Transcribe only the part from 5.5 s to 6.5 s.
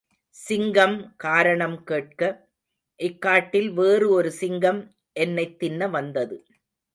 தின்ன வந்தது.